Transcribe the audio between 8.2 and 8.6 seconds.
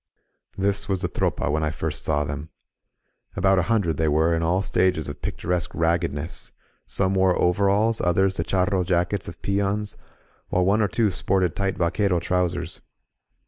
the